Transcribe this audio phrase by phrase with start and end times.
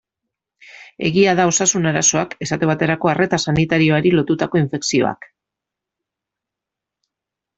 [1.09, 5.31] Egia da osasun arazoak, esate baterako arreta sanitarioari lotutako infekzioak.